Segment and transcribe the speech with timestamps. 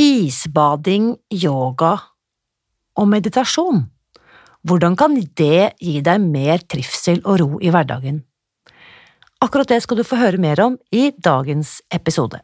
[0.00, 1.92] Isbading, yoga
[2.98, 3.84] og meditasjon.
[4.66, 8.24] Hvordan kan det gi deg mer trivsel og ro i hverdagen?
[9.44, 12.40] Akkurat det skal du få høre mer om i dagens episode.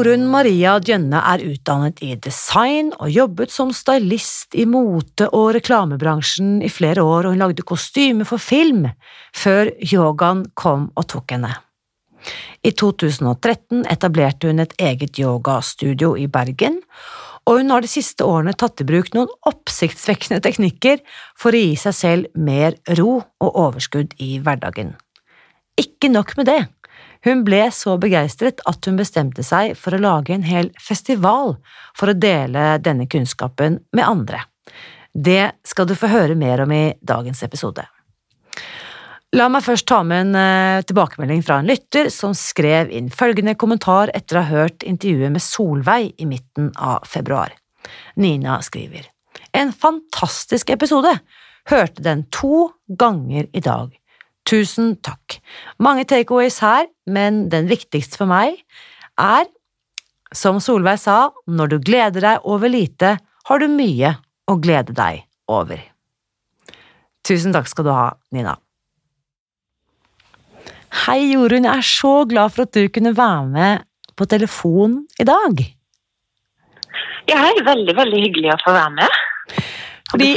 [0.00, 6.62] Jorunn Maria Djønne er utdannet i design og jobbet som stylist i mote- og reklamebransjen
[6.64, 8.86] i flere år, og hun lagde kostymer for film
[9.36, 11.52] før yogaen kom og tok henne.
[12.64, 16.80] I 2013 etablerte hun et eget yogastudio i Bergen,
[17.44, 21.04] og hun har de siste årene tatt i bruk noen oppsiktsvekkende teknikker
[21.36, 24.96] for å gi seg selv mer ro og overskudd i hverdagen.
[25.76, 26.62] Ikke nok med det.
[27.24, 31.58] Hun ble så begeistret at hun bestemte seg for å lage en hel festival
[31.96, 34.44] for å dele denne kunnskapen med andre.
[35.12, 37.84] Det skal du få høre mer om i dagens episode.
[39.36, 43.54] La meg først ta med en uh, tilbakemelding fra en lytter som skrev inn følgende
[43.54, 47.54] kommentar etter å ha hørt intervjuet med Solveig i midten av februar.
[48.18, 49.06] Nina skriver
[49.54, 51.14] En fantastisk episode!
[51.70, 53.92] Hørte den to ganger i dag.
[54.50, 55.38] Tusen takk.
[55.78, 58.58] Mange takeaways her, men den viktigste for meg
[59.20, 59.46] er,
[60.34, 64.16] som Solveig sa, når du gleder deg over lite, har du mye
[64.50, 65.78] å glede deg over.
[67.26, 68.56] Tusen takk skal du ha, Nina.
[71.04, 73.84] Hei, Jorunn, jeg er så glad for at du kunne være med
[74.18, 75.62] på telefon i dag.
[77.30, 79.20] Ja, hei, veldig, veldig hyggelig å få være med.
[80.10, 80.30] Fordi,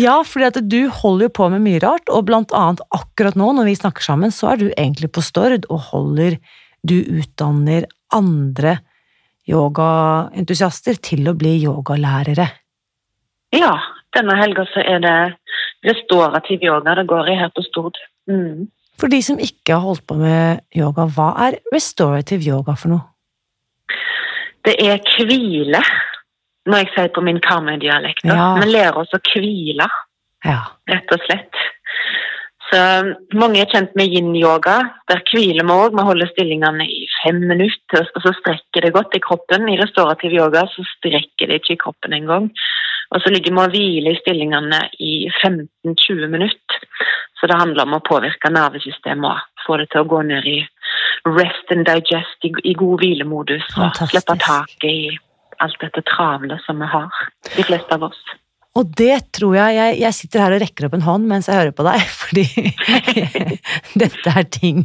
[0.00, 3.50] ja, fordi at du holder jo på med mye rart, og blant annet akkurat nå
[3.58, 6.38] når vi snakker sammen, så er du egentlig på Stord og holder
[6.86, 8.78] Du utdanner andre
[9.50, 12.46] yogaentusiaster til å bli yogalærere.
[13.54, 13.74] Ja,
[14.16, 15.16] denne helga så er det
[15.86, 17.98] restorativ yoga det går i her på Stord.
[18.30, 18.68] Mm.
[18.96, 23.04] For de som ikke har holdt på med yoga, hva er restorative yoga for noe?
[24.66, 25.82] Det er hvile
[26.66, 28.26] må jeg si på min Karmøy-dialekt.
[28.26, 28.52] Ja.
[28.60, 29.88] Vi lærer oss å hvile,
[30.46, 30.60] ja.
[30.90, 31.64] rett og slett.
[32.66, 32.78] Så
[33.38, 34.76] Mange er kjent med yin-yoga.
[35.10, 35.94] Der hviler vi òg.
[35.94, 39.68] Vi holder stillingene i fem minutter, og så strekker det godt i kroppen.
[39.70, 42.50] I restaurativ yoga så strekker det ikke i kroppen engang.
[43.14, 45.12] Og så ligger vi og hviler i stillingene i
[45.44, 46.80] 15-20 minutter.
[47.38, 50.58] Så det handler om å påvirke nervesystemet og få det til å gå ned i
[51.26, 53.66] rest and digest, i, god hvilemodus.
[53.78, 54.98] Og slippe taket i
[55.64, 57.22] alt dette travle som vi har,
[57.54, 58.20] de fleste av oss.
[58.76, 61.56] Og det tror jeg, jeg Jeg sitter her og rekker opp en hånd mens jeg
[61.56, 62.44] hører på deg, fordi
[64.02, 64.82] dette er ting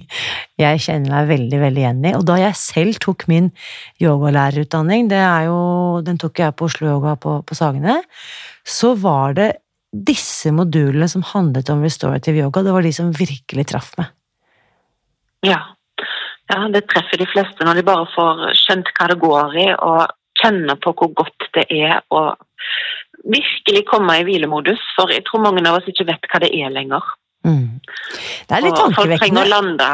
[0.62, 2.14] jeg kjenner meg veldig veldig igjen i.
[2.20, 3.52] Og da jeg selv tok min
[4.04, 5.60] yogalærerutdanning, det er jo,
[6.06, 8.00] den tok jeg på Oslo Yoga på, på Sagene,
[8.68, 9.50] så var det
[9.92, 14.14] disse modulene som handlet om restorative yoga, det var de som virkelig traff meg.
[15.44, 15.60] Ja.
[16.48, 20.14] ja, det treffer de fleste når de bare får skjønt hva det går i, og
[20.42, 22.32] kjenne på hvor godt det er å
[23.22, 24.82] virkelig komme i hvilemodus.
[24.98, 27.06] For jeg tror mange av oss ikke vet hva det er lenger.
[27.48, 27.80] Mm.
[28.50, 29.90] Det er litt tankevekkende.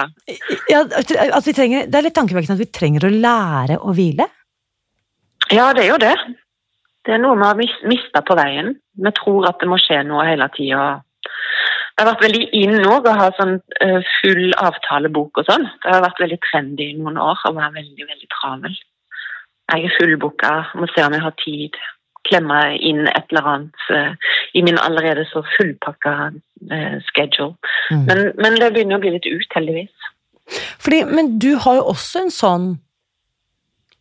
[0.72, 4.28] Ja, trenger, det er litt tankevekkende at vi trenger å lære å hvile.
[5.53, 6.16] Ja, det er jo det.
[7.08, 8.74] Det er noe vi har mista på veien.
[9.00, 10.97] Vi tror at det må skje noe hele tida.
[11.97, 15.64] Det har vært veldig inn nå å ha sånn uh, full avtalebok og sånn.
[15.81, 18.75] Det har vært veldig trendy i noen år å være veldig, veldig travel.
[19.67, 21.78] Jeg er fullbooka, må se om jeg har tid.
[22.28, 27.55] Klemme inn et eller annet uh, i min allerede så fullpakka uh, schedule.
[27.91, 28.03] Mm.
[28.07, 30.11] Men, men, det begynner å bli litt ut, heldigvis.
[30.79, 32.67] Fordi, men du har jo også en sånn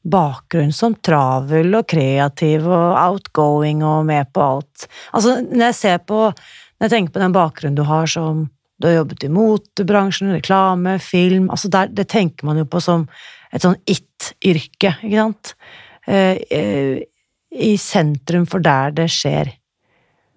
[0.06, 4.86] bakgrunn som travel og kreativ og outgoing og med på alt.
[5.12, 6.28] Altså, når jeg ser på
[6.76, 10.98] Når jeg tenker på den bakgrunnen du har som Du har jobbet i motebransjen, reklame,
[11.00, 13.06] film altså der, Det tenker man jo på som
[13.56, 15.54] et sånn it-yrke, ikke sant?
[16.06, 17.04] Eh, eh,
[17.56, 19.54] I sentrum for der det skjer.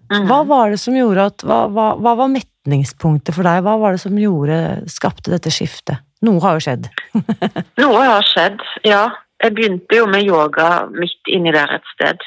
[0.09, 0.25] Mhm.
[0.29, 3.61] Hva var det som gjorde at hva, hva, hva, var metningspunktet for deg?
[3.65, 4.59] Hva var det som gjorde,
[4.89, 6.01] skapte dette skiftet?
[6.25, 6.89] Noe har jo skjedd.
[7.83, 9.03] Noe har skjedd, ja.
[9.39, 12.25] Jeg begynte jo med yoga midt inni der et sted.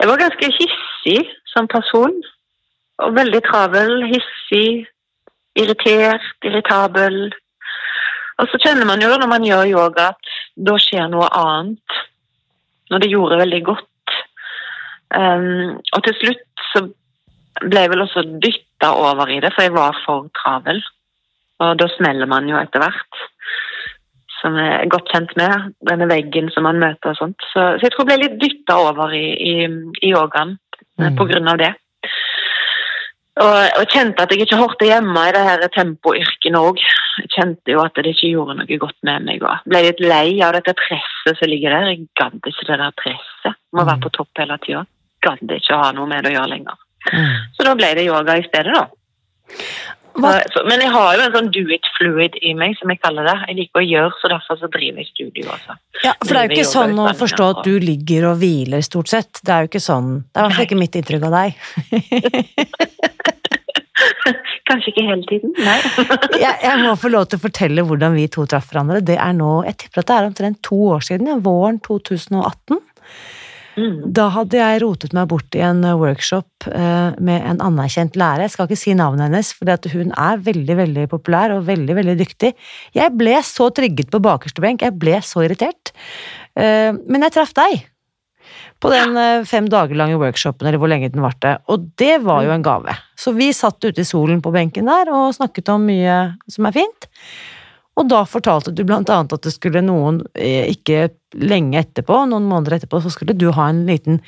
[0.00, 2.18] Jeg var ganske hissig som person.
[3.00, 4.84] Og veldig travel, hissig,
[5.56, 7.30] irritert, irritabel.
[8.40, 10.30] Og så kjenner man jo når man gjør yoga, at
[10.68, 11.98] da skjer noe annet.
[12.90, 14.14] Når det gjorde veldig godt.
[15.10, 16.84] Um, og til slutt så
[17.66, 20.80] ble jeg vel også dytta over i det, for jeg var for travel.
[21.60, 23.20] Og da smeller man jo etter hvert.
[24.40, 25.74] Som jeg er godt kjent med.
[25.86, 27.44] Denne veggen som man møter og sånt.
[27.52, 29.54] Så, så jeg tror jeg ble litt dytta over i, i,
[30.00, 30.56] i yogaen.
[30.96, 31.16] mm.
[31.18, 31.74] på grunn av det.
[33.38, 36.80] Og, og, kjente at jeg ikke hørte hjemme i det her tempoyrket òg.
[37.30, 39.44] Kjente jo at det ikke gjorde noe godt med meg.
[39.46, 41.92] og Ble litt lei av dette presset som ligger der.
[41.92, 43.60] Jeg gadd ikke det der presset.
[43.70, 44.04] Må være mm.
[44.06, 44.84] på topp hele tida.
[45.24, 46.82] Gadd ikke ha noe med det å gjøre lenger.
[47.12, 47.38] Mm.
[47.56, 48.88] Så da ble det yoga i stedet, da.
[50.18, 53.28] Så, men jeg har jo en sånn do it fluid i meg, som jeg kaller
[53.28, 53.36] det.
[53.50, 55.76] Jeg liker å gjøre, så derfor så driver jeg studio også.
[56.02, 59.12] Ja, For det er jo ikke sånn å forstå at du ligger og hviler, stort
[59.12, 59.42] sett.
[59.44, 60.08] Det er jo ikke sånn.
[60.26, 61.48] Det er i hvert fall ikke mitt inntrykk av deg.
[64.70, 65.78] Kanskje ikke hele tiden, nei.
[66.44, 69.00] jeg, jeg, må få lov til å fortelle hvordan vi to traff hverandre.
[69.04, 72.78] Det er nå, Jeg tipper at det er omtrent to år siden, våren 2018.
[73.80, 74.00] Mm.
[74.16, 78.44] Da hadde jeg rotet meg bort i en workshop eh, med en anerkjent lærer.
[78.44, 82.16] Jeg skal ikke si navnet hennes, for hun er veldig veldig populær og veldig veldig
[82.20, 82.52] dyktig.
[82.96, 85.94] Jeg ble så trygget på bakerste benk, jeg ble så irritert.
[86.58, 87.86] Eh, men jeg traff deg
[88.80, 92.44] på den eh, fem dager lange workshopen, eller hvor lenge den varte, og det var
[92.46, 92.96] jo en gave.
[93.18, 96.76] Så vi satt ute i solen på benken der og snakket om mye som er
[96.80, 97.10] fint.
[97.98, 102.46] Og da fortalte du blant annet at det skulle noen, eh, ikke lenge etterpå, noen
[102.48, 104.20] måneder etterpå, så skulle du ha en liten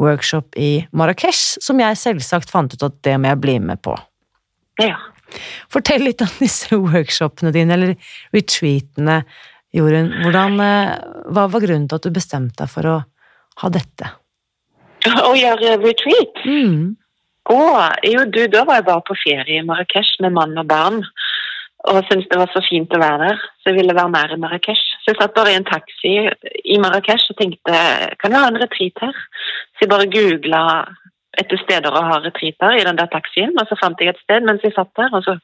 [0.00, 3.94] workshop i Marrakech, som jeg selvsagt fant ut at det må jeg bli med på.
[4.80, 4.96] Ja.
[5.70, 7.94] Fortell litt om disse workshopene dine, eller
[8.34, 9.22] retreatene,
[9.76, 10.10] Jorunn.
[10.24, 10.96] Hvordan, eh,
[11.30, 12.96] hva var grunnen til at du bestemte deg for å
[13.62, 14.08] ha dette?
[15.06, 16.42] Å gjøre retreat?
[16.44, 16.96] Mm.
[17.50, 17.60] Å,
[18.06, 21.00] jo, du, da var jeg bare på ferie i Marrakech med mann og barn
[21.88, 24.40] og syntes det var så fint å være der, så jeg ville være mer i
[24.40, 24.80] Marrakech.
[25.00, 26.16] Så jeg satt bare i en taxi
[26.74, 27.84] i Marrakech og tenkte
[28.20, 29.22] kan jeg ha en retreat her?
[29.72, 30.64] Så jeg bare googla
[31.40, 34.44] etter steder å ha retreater i den der taxien, og så fant jeg et sted
[34.44, 35.36] mens jeg satt der, og så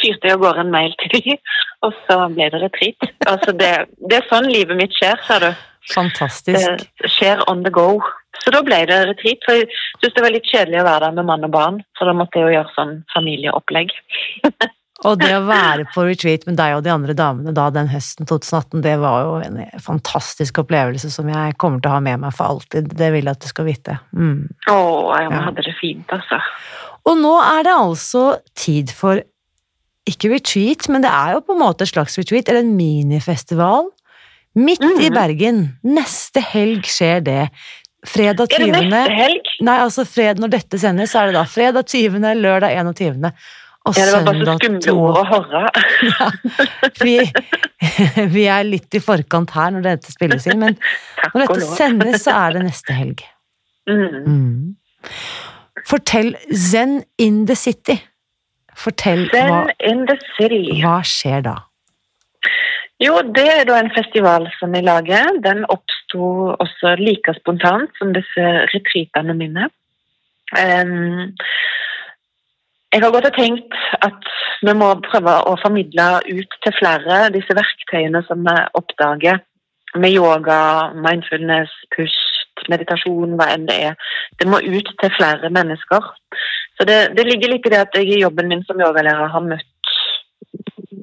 [0.00, 1.40] fyrte jeg av gårde en mail til dem,
[1.84, 3.08] og så ble det retreat.
[3.28, 5.50] Altså det, det, er sånn livet mitt skjer, sa du.
[5.92, 6.86] Fantastisk.
[7.02, 8.00] Det skjer on the go.
[8.40, 9.44] Så da ble det retreat.
[9.44, 9.68] For jeg
[10.00, 12.40] syntes det var litt kjedelig å være der med mann og barn, så da måtte
[12.40, 13.92] jeg jo gjøre sånn familieopplegg.
[15.02, 18.28] Og det å være på retreat med deg og de andre damene da den høsten
[18.30, 22.36] 2018, det var jo en fantastisk opplevelse som jeg kommer til å ha med meg
[22.36, 22.92] for alltid.
[22.94, 23.98] Det vil jeg at du skal vite.
[24.14, 24.46] Mm.
[24.70, 24.78] Å,
[25.18, 25.42] jeg ja.
[25.48, 26.38] hadde det fint, altså.
[27.10, 28.24] Og nå er det altså
[28.56, 29.20] tid for
[30.08, 33.90] ikke retreat, men det er jo på en måte et slags retreat, eller en minifestival.
[34.54, 35.00] Midt mm.
[35.02, 35.64] i Bergen.
[35.82, 37.40] Neste helg skjer det.
[38.06, 38.62] Fredag 20.
[38.62, 39.52] Er det neste helg?
[39.64, 43.32] Nei, altså fred, når dette sendes, så er det da fredag 20., lørdag 21.
[43.84, 45.62] Og ja, det var bare så skumle ord å høre.
[46.08, 46.28] ja,
[47.02, 47.16] vi,
[48.36, 50.78] vi, er litt i forkant her når dette spilles inn, men
[51.34, 53.26] når dette sendes, så er det neste helg.
[53.90, 54.16] Mm.
[54.24, 55.12] Mm.
[55.84, 57.98] Fortell Zen in the City.
[58.74, 60.64] Fortell Zen hva, in the city.
[60.80, 61.58] hva skjer da?
[63.02, 65.28] Jo, det er da en festival som vi lager.
[65.44, 69.68] Den oppsto også like spontant som disse retreatene mine.
[70.54, 71.34] Um,
[72.94, 73.74] jeg har gått og tenkt
[74.06, 74.28] at
[74.62, 79.40] vi må prøve å formidle ut til flere disse verktøyene som vi oppdager
[79.98, 83.98] med yoga, mindfulness, pust, meditasjon, hva enn det er.
[84.38, 86.08] Det må ut til flere mennesker.
[86.78, 89.46] Så det, det ligger litt i det at jeg i jobben min som yogalærer har
[89.46, 89.70] møtt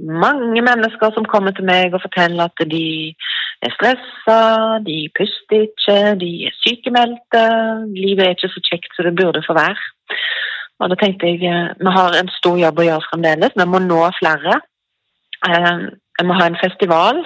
[0.02, 2.86] mange mennesker som kommer til meg og forteller at de
[3.62, 4.40] er stressa,
[4.88, 7.44] de puster ikke, de er sykemeldte,
[7.94, 9.92] livet er ikke så kjekt som det burde få være.
[10.82, 13.58] Og da tenkte jeg eh, vi har en stor jobb å gjøre fremdeles.
[13.58, 14.60] Vi må nå flere.
[15.48, 15.88] Eh,
[16.20, 17.24] vi må ha en festival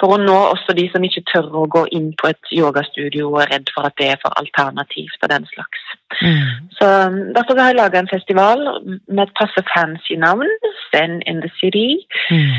[0.00, 3.42] for å nå også de som ikke tør å gå inn på et yogastudio og
[3.44, 5.84] er redd for at det er for alternativt og den slags.
[6.18, 6.70] Mm.
[6.78, 10.50] Så um, Derfor har jeg laga en festival med et passe fancy navn,
[10.90, 12.02] Zen in the City.
[12.30, 12.58] Mm.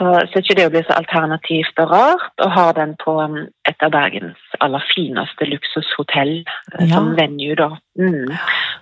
[0.00, 3.34] Så, syns ikke det blir så alternativt og rart, å ha den på um,
[3.68, 6.94] et av Bergens aller fineste luksushotell eh, ja.
[6.94, 7.68] som venue, da.
[8.00, 8.32] Mm.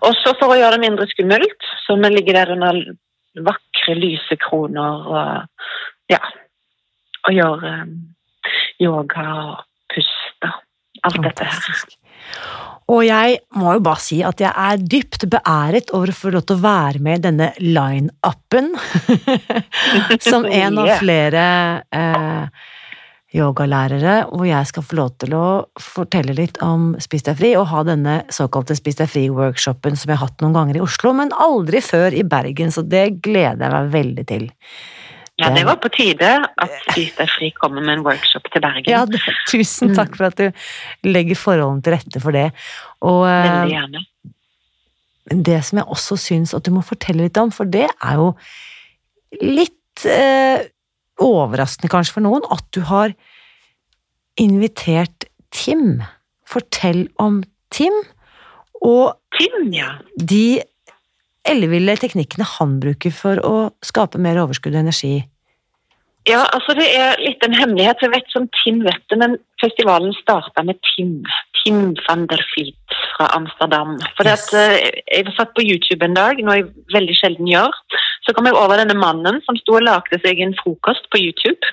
[0.07, 2.79] Også for å gjøre det mindre skummelt, så vi ligger der under
[3.49, 6.23] vakre lysekroner og ja.
[7.27, 7.97] Og gjør um,
[8.79, 9.57] yoga og
[9.91, 10.55] puste.
[11.03, 11.83] Alt alt dette her.
[12.89, 16.47] Og jeg må jo bare si at jeg er dypt beæret over å få lov
[16.49, 18.73] til å være med i denne line-upen.
[20.31, 21.45] som en av flere
[21.93, 22.65] eh,
[23.37, 25.49] yogalærere, hvor jeg skal få lov til å
[25.83, 30.17] fortelle litt om Spis deg fri, og ha denne såkalte Spis deg fri-workshopen som jeg
[30.17, 33.75] har hatt noen ganger i Oslo, men aldri før i Bergen, så det gleder jeg
[33.77, 34.49] meg veldig til.
[35.39, 38.89] Ja, det var på tide at Spis deg fri kommer med en workshop til Bergen.
[38.91, 39.21] Ja, det,
[39.53, 40.49] tusen takk for at du
[41.07, 42.49] legger forholdene til rette for det.
[43.07, 44.03] Og, eh, Veldig gjerne.
[45.47, 48.33] Det som jeg også syns at du må fortelle litt om, for det er jo
[49.45, 50.67] litt eh,
[51.23, 53.15] overraskende kanskje for noen, at du har
[54.41, 56.01] invitert Tim.
[56.49, 57.43] Fortell om
[57.75, 57.95] Tim,
[58.81, 59.99] Og Tim, ja.
[60.17, 60.63] de
[61.51, 65.17] elleville teknikkene han bruker for å skape mer overskudd og energi.
[66.29, 68.03] Ja, altså det er litt en hemmelighet.
[68.05, 71.23] Jeg vet som Tim vet det, men festivalen starta med Tim.
[71.63, 73.97] Tim van der Vliet fra Amsterdam.
[74.17, 74.53] For Yes.
[74.53, 77.73] eh, jeg satt på YouTube en dag, noe jeg veldig sjelden gjør.
[78.27, 81.73] Så kom jeg over denne mannen som sto og lagde seg en frokost på YouTube.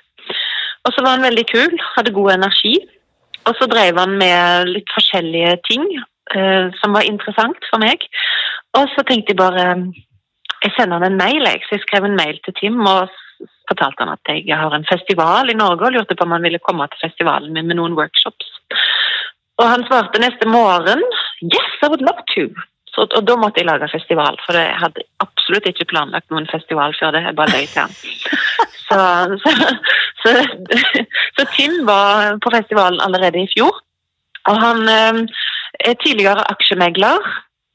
[0.88, 2.76] Og så var han veldig kul, hadde god energi.
[3.46, 5.84] Og så drev han med litt forskjellige ting
[6.34, 8.06] eh, som var interessant for meg.
[8.78, 9.68] Og så tenkte jeg bare
[10.64, 11.62] Jeg sender han en mail, jeg.
[11.66, 13.12] Så jeg skrev en mail til Tim og
[13.70, 16.62] fortalte han at jeg har en festival i Norge og lurte på om han ville
[16.64, 18.48] komme til festivalen min med noen workshops.
[19.62, 21.04] Og han svarte neste morgen
[21.44, 22.48] Yes, I would love to.
[22.96, 26.96] Så, og da måtte jeg lage festival, for jeg hadde absolutt ikke planlagt noen festival
[26.96, 27.26] før det.
[27.26, 27.96] Jeg bare løy til han.
[28.86, 28.98] Så,
[29.42, 29.52] så,
[30.22, 30.32] så,
[31.34, 33.80] så Tim var på festivalen allerede i fjor.
[34.46, 35.22] Og han eh,
[35.80, 37.22] er tidligere aksjemegler,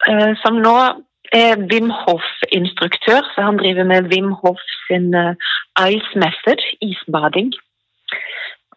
[0.08, 0.76] eh, som nå
[1.32, 3.22] er Wim Hof-instruktør.
[3.34, 5.34] Så han driver med Wim Hof sin eh,
[5.92, 7.52] Ice Method, isbading.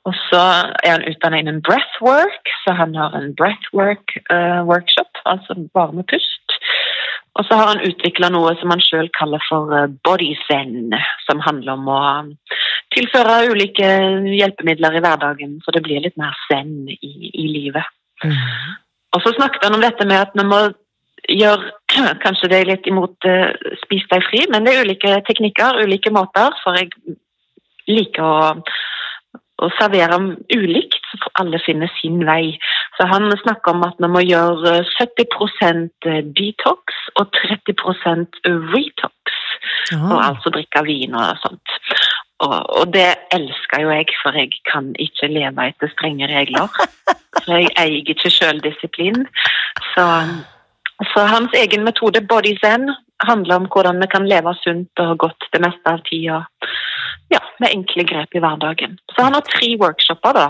[0.03, 0.41] Og så
[0.83, 6.57] er han utdannet innen breathwork, så han har en breathwork-workshop, altså bare med pust.
[7.35, 10.93] Og så har han utvikla noe som han sjøl kaller for eh, body zen,
[11.25, 12.01] som handler om å
[12.93, 13.89] tilføre ulike
[14.37, 17.89] hjelpemidler i hverdagen, så det blir litt mer zen i, i livet.
[19.13, 20.62] Og så snakket han om dette med at vi må
[21.29, 21.72] gjøre
[22.25, 23.51] Kanskje det er litt imot uh,
[23.84, 26.89] spis deg fri, men det er ulike teknikker, ulike måter, for jeg
[27.86, 28.63] liker å,
[29.62, 30.17] å servere
[30.55, 32.55] ulikt, så alle finner sin vei.
[32.98, 38.41] Så han snakker om at vi må gjøre 70% detox og 30%
[38.74, 39.38] retox,
[40.00, 41.77] og altså drikke vin og sånt.
[42.43, 46.67] Og, og det elsker jo jeg, for jeg kan ikke leve etter strenge regler.
[47.43, 49.23] Så jeg eier ikke sjøldisiplin.
[49.93, 50.05] Så,
[51.13, 52.89] så hans egen metode, Body Zen,
[53.23, 56.41] handler om hvordan vi kan leve sunt og godt det meste av tida.
[57.31, 58.97] Ja, med enkle grep i hverdagen.
[59.15, 60.47] Så han har tre workshoper, da.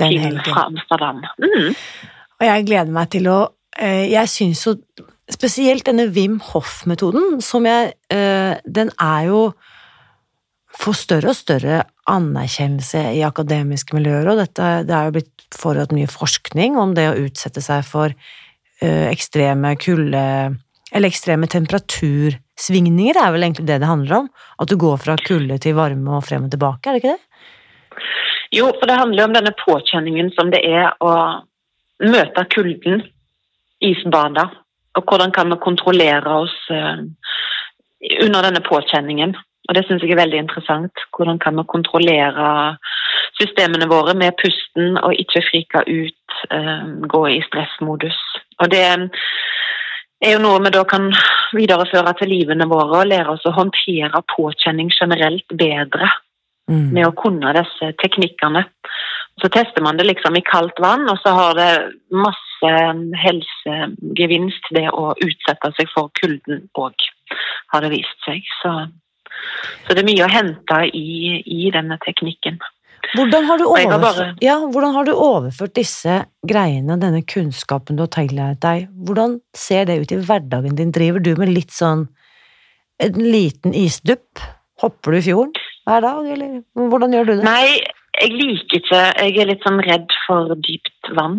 [0.00, 0.44] den helgen.
[0.44, 1.22] fra Amsterdam.
[1.38, 1.74] Mm.
[2.40, 3.38] Og jeg gleder meg til å
[3.80, 4.74] eh, Jeg syns jo
[5.32, 9.40] spesielt denne Wim Hof-metoden, som jeg eh, Den er jo
[10.80, 15.94] får større og større anerkjennelse i akademiske miljøer, og dette, det er jo blitt foregått
[15.96, 18.14] mye forskning om det å utsette seg for
[18.82, 20.22] ekstreme kulde
[20.92, 24.28] Eller ekstreme temperatursvingninger er vel egentlig det det handler om?
[24.60, 28.04] At du går fra kulde til varme og frem og tilbake, er det ikke det?
[28.54, 31.12] Jo, for det handler jo om denne påkjenningen som det er å
[32.04, 33.02] møte kulden,
[33.82, 34.44] isbade,
[34.96, 39.34] og hvordan kan vi kontrollere oss under denne påkjenningen.
[39.68, 41.04] Og det syns jeg er veldig interessant.
[41.16, 42.76] Hvordan kan vi kontrollere
[43.40, 48.18] systemene våre med pusten og ikke frike ut, eh, gå i stressmodus.
[48.60, 51.10] Og det er jo noe vi da kan
[51.52, 56.08] videreføre til livene våre og lære oss å håndtere påkjenning generelt bedre
[56.66, 56.90] Mm.
[56.96, 58.64] med å kunne disse teknikkene.
[59.38, 61.72] Så tester man det liksom i kaldt vann, og så har det
[62.10, 62.72] masse
[63.22, 67.06] helsegevinst det å utsette seg for kulden òg,
[67.72, 68.42] har det vist seg.
[68.62, 68.72] Så,
[69.86, 72.58] så det er mye å hente i, i denne teknikken.
[73.14, 78.10] Hvordan har, overført, bare- ja, hvordan har du overført disse greiene, denne kunnskapen du har
[78.10, 78.88] tilegnet deg?
[79.06, 80.90] Hvordan ser det ut i hverdagen din?
[80.92, 82.08] Driver du med litt sånn
[82.98, 84.42] en liten isdupp?
[84.82, 85.54] Hopper du i fjorden
[85.86, 87.44] hver dag, eller hvordan gjør du det?
[87.46, 87.78] Nei,
[88.18, 91.38] jeg liker ikke Jeg er litt sånn redd for dypt vann.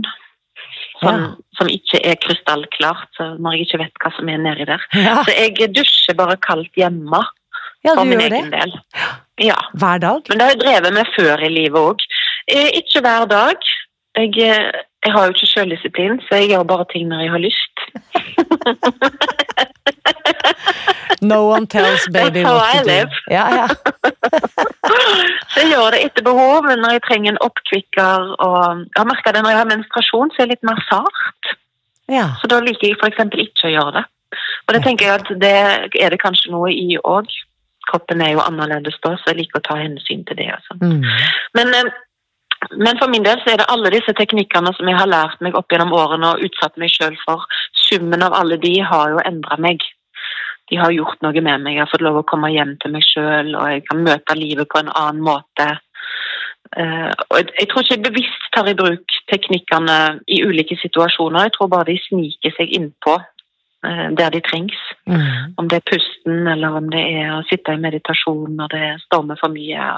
[1.01, 1.27] Som, Ja.
[1.59, 4.81] som ikke er krystallklart, når jeg ikke vet hva som er nedi der.
[4.97, 7.19] Ja, Så jeg dusjer bare kaldt hjemme
[7.86, 8.43] ja for du min gjør det.
[8.51, 8.72] del.
[9.48, 9.57] Ja.
[9.77, 10.22] Hver dag?
[10.29, 12.00] Men det har jeg drevet med før i livet òg.
[12.81, 13.57] Ikke hver dag.
[14.17, 14.72] Jeg, eh,
[15.05, 17.75] jeg har jo ikke selvdisiplin, så jeg gjør bare ting når jeg har lyst.
[21.22, 23.10] No one tells baby what to do.
[23.34, 23.67] Ja, ja.
[25.50, 29.10] Så jeg gjør det etter behov, men når jeg trenger en oppkvikker og Jeg har
[29.10, 31.51] merka det når jeg har menstruasjon, så er jeg litt mer sart.
[32.12, 32.27] ja.
[32.41, 33.24] Så da liker jeg f.eks.
[33.48, 34.05] ikke å gjøre det.
[34.67, 35.55] Og det tenker jeg at det
[36.03, 37.31] er det kanskje noe i òg.
[37.88, 40.50] Kroppen er jo annerledes da, så jeg liker å ta hensyn til det.
[40.58, 40.77] Altså.
[40.82, 41.03] Mm.
[41.58, 41.91] Men, eh,
[42.75, 45.56] men for min del så er det alle disse teknikkene som jeg har lært meg
[45.56, 47.46] opp gjennom årene og utsatt meg sjøl for.
[47.88, 49.86] Summen av alle de har jo endra meg.
[50.67, 51.77] De har gjort noe med meg.
[51.77, 54.67] Jeg har fått lov å komme hjem til meg sjøl, og jeg kan møte livet
[54.72, 55.70] på en annen måte.
[56.75, 61.48] Uh, og jeg, tror ikke jeg bevisst tar i bruk teknikkene i ulike situasjoner.
[61.48, 63.15] Jeg tror bare de sniker seg innpå
[63.84, 64.77] der de trengs.
[65.05, 65.53] Mm.
[65.57, 69.38] Om det er pusten, eller om det er å sitte i meditasjon når det stormer
[69.39, 69.89] for mye.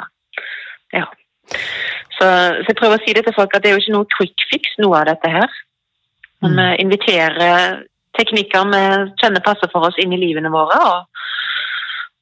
[0.94, 1.06] Ja.
[2.18, 4.12] Så, så jeg prøver å si det til folk at det er jo ikke noe
[4.18, 5.50] quick fix, noe av dette her.
[6.44, 6.60] Men Mm.
[6.60, 7.84] vi inviterer
[8.16, 8.84] teknikker vi
[9.22, 10.78] kjenner passer for oss inn i livene våre.
[10.92, 11.20] og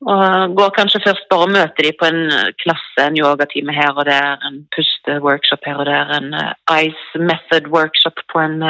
[0.06, 2.30] og går kanskje først bare og møter de på en
[2.62, 6.54] klasse, en yogatime her og der, en pusteworkshop her og der, en eh,
[6.86, 8.62] ice method workshop på en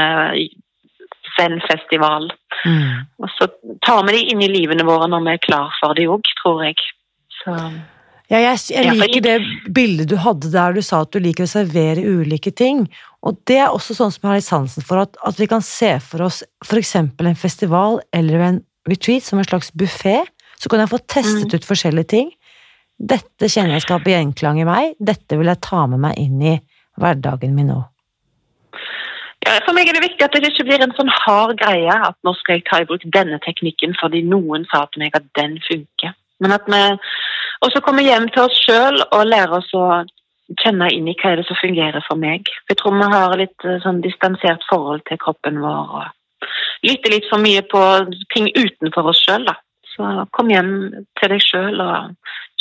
[1.38, 2.32] zen-festival.
[2.66, 3.06] Mm.
[3.22, 3.50] Og så
[3.86, 6.66] tar vi de inn i livene våre når vi er klar for det òg, tror
[6.68, 6.82] jeg.
[7.42, 7.56] Så
[8.28, 9.36] Ja, jeg, jeg liker det
[9.72, 12.86] bildet du hadde der du sa at du liker å servere ulike ting.
[13.24, 15.64] Og det er også sånn som jeg har litt sansen for, at, at vi kan
[15.64, 16.96] se for oss f.eks.
[17.00, 20.20] en festival eller en retreat som en slags buffé.
[20.58, 22.32] Så kan jeg få testet ut forskjellige ting.
[22.98, 24.96] Dette kjenner jeg skaper gjenklang i meg.
[24.98, 26.56] Dette vil jeg ta med meg inn i
[26.98, 27.84] hverdagen min nå.
[29.48, 32.18] Ja, for meg er det viktig at det ikke blir en sånn hard greie at
[32.28, 35.56] nå skal jeg ta i bruk denne teknikken fordi noen sa til meg at den
[35.68, 36.16] funker.
[36.44, 36.82] Men at vi
[37.66, 39.88] også kommer hjem til oss sjøl og lærer oss å
[40.62, 42.48] kjenne inn i hva er det som fungerer for meg.
[42.70, 46.48] Jeg tror vi har litt eh, sånn distansert forhold til kroppen vår og
[46.86, 47.82] lytter litt for mye på
[48.36, 49.48] ting utenfor oss sjøl.
[49.96, 50.72] Så kom hjem
[51.20, 52.14] til deg sjøl og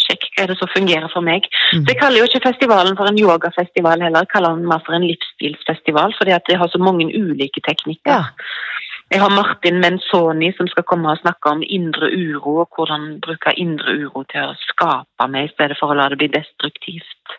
[0.07, 1.49] sjekk hva er det som fungerer for meg.
[1.73, 1.83] Mm.
[1.83, 4.97] Så Jeg kaller jo ikke festivalen for en yogafestival heller, jeg kaller den mer for
[4.97, 8.13] en livsstilsfestival, fordi at det har så mange ulike teknikker.
[8.13, 8.23] Ja.
[9.11, 13.53] Jeg har Martin Menzoni som skal komme og snakke om indre uro, og hvordan bruke
[13.55, 17.37] indre uro til å skape meg i stedet for å la det bli destruktivt.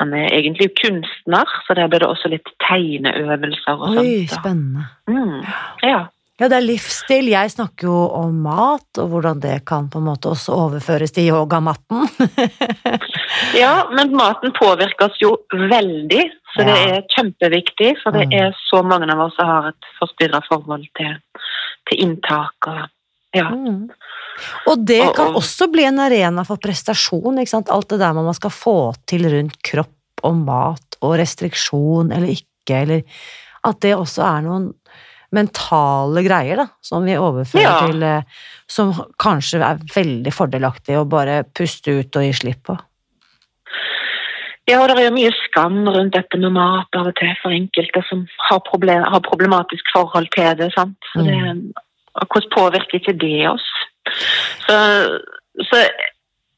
[0.00, 4.08] Han er egentlig kunstner, så der blir det også litt tegneøvelser og Oi, sånt.
[4.08, 4.86] Oi, spennende.
[5.12, 5.44] Mm,
[5.84, 6.00] ja.
[6.38, 7.30] Ja, det er livsstil.
[7.32, 11.30] Jeg snakker jo om mat, og hvordan det kan på en måte også overføres til
[11.32, 12.04] yogamatten.
[13.62, 17.94] ja, men maten påvirker oss jo veldig, så det er kjempeviktig.
[18.02, 18.36] For det Mm.
[18.42, 21.16] er så mange av oss som har et forstyrra forhold til,
[21.88, 22.84] til inntak og
[23.36, 23.48] ja.
[23.50, 23.88] Mm.
[24.68, 27.70] Og det Og- kan og- også bli en arena for prestasjon, ikke sant?
[27.70, 32.82] Alt det der man skal få til rundt kropp og mat og restriksjon eller ikke,
[32.82, 33.02] eller
[33.64, 34.74] at det også er noen
[35.34, 37.78] mentale greier da, som vi overfører Ja.
[37.86, 38.22] til eh,
[38.68, 38.92] Som
[39.22, 42.74] kanskje er veldig fordelaktig å bare puste ut og gi slipp på.
[44.66, 48.02] Ja, og det er mye skam rundt dette med mat av og til for enkelte
[48.08, 50.72] som har, problem, har problematisk forhold til det.
[50.74, 50.98] sant?
[51.12, 51.36] Så det
[52.16, 53.64] og hvordan påvirker ikke det oss?
[54.66, 54.76] Så,
[55.68, 55.82] så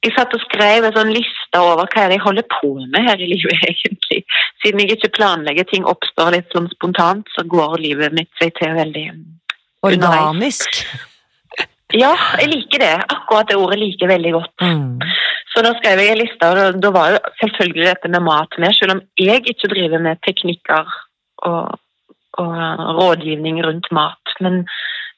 [0.07, 3.31] jeg satt og skrev en sånn liste over hva jeg holder på med her i
[3.33, 4.23] livet, egentlig.
[4.63, 8.77] Siden jeg ikke planlegger, ting oppstår litt sånn spontant, så går livet mitt seg til
[8.79, 9.09] veldig.
[9.87, 10.83] Organisk.
[11.97, 12.95] Ja, jeg liker det.
[13.09, 14.55] Akkurat det ordet liker jeg veldig godt.
[14.61, 15.03] Mm.
[15.49, 18.75] Så da skrev jeg en liste, og da var jo selvfølgelig dette med mat med,
[18.77, 20.93] selv om jeg ikke driver med teknikker
[21.49, 21.79] og,
[22.39, 22.59] og
[23.01, 24.35] rådgivning rundt mat.
[24.45, 24.63] Men,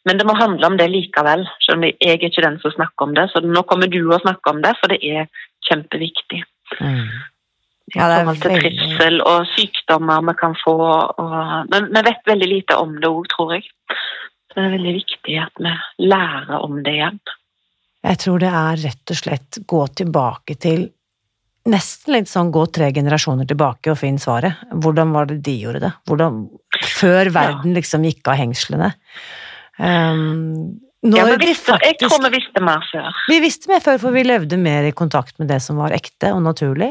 [0.08, 3.06] men det må handle om det likevel, selv om jeg er ikke den som snakker
[3.06, 3.26] om det.
[3.32, 5.26] Så nå kommer du å snakke om det, for det er
[5.68, 6.40] kjempeviktig.
[6.80, 7.10] Mm.
[7.90, 10.76] Ja, det er forhold til trivsel og sykdommer vi kan få.
[11.20, 11.34] Og,
[11.72, 13.66] men vi vet veldig lite om det òg, tror jeg.
[14.50, 15.74] Så det er veldig viktig at vi
[16.08, 17.20] lærer om det igjen.
[18.00, 20.88] Jeg tror det er rett og slett gå tilbake til
[21.68, 24.62] Nesten litt sånn gå tre generasjoner tilbake og finn svaret.
[24.80, 25.90] Hvordan var det de gjorde det?
[26.08, 26.38] Hvordan,
[26.96, 28.88] før verden liksom gikk av hengslene.
[29.80, 33.20] Um, Ja, men vi faktisk, jeg tror vi visste mer før.
[33.30, 36.34] Vi visste mer før, for vi levde mer i kontakt med det som var ekte
[36.34, 36.90] og naturlig.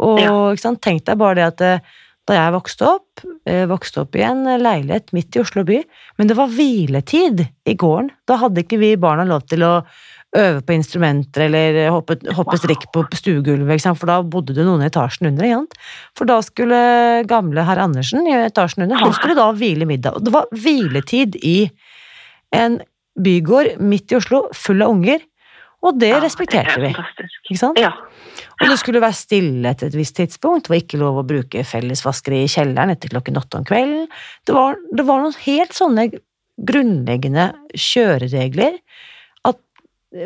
[0.00, 0.72] Og Ja.
[0.80, 1.78] tenk deg bare det at eh,
[2.26, 5.82] da jeg vokste opp, eh, vokste opp i en leilighet midt i Oslo by,
[6.18, 8.10] men det var hviletid i gården.
[8.26, 9.84] Da hadde ikke vi barna lov til å
[10.34, 14.88] øve på instrumenter eller hoppe, hoppe strikk på stuegulvet, for da bodde det noen i
[14.88, 15.44] etasjen under.
[15.44, 15.76] Ikke?
[16.16, 20.16] For da skulle gamle herr Andersen i etasjen under, han skulle da hvile middag.
[20.16, 21.70] Og det var hviletid i
[22.54, 22.80] en
[23.14, 25.22] bygård midt i Oslo, full av unger,
[25.84, 27.26] og det Ja, respekterte det vi.
[27.50, 27.78] Ikke sant?
[27.80, 27.92] Ja.
[28.62, 31.64] Og det skulle være stille etter et visst tidspunkt, det var ikke lov å bruke
[31.68, 34.06] fellesvaskeri i kjelleren etter klokken åtte om kvelden.
[34.46, 36.08] Det var, det var noen helt sånne
[36.54, 38.78] grunnleggende kjøreregler
[39.50, 39.60] at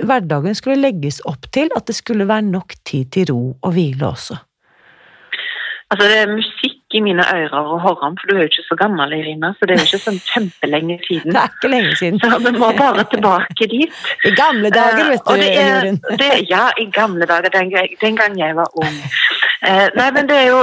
[0.06, 4.12] hverdagen skulle legges opp til at det skulle være nok tid til ro og hvile
[4.12, 4.38] også.
[5.88, 8.64] Altså, det er musikk i mine ører å høre om, for du er jo ikke
[8.64, 11.32] så gammel, Irina, så det er jo ikke sånn kjempelenge siden.
[11.34, 12.20] Det er ikke lenge siden.
[12.22, 14.00] Så vi må bare tilbake dit.
[14.28, 17.70] I gamle dager, Eh, vet du, og det er, det, ja, i gamle dager, den,
[18.00, 18.96] den gang jeg var ung.
[19.68, 20.60] Eh, nei, men det er jo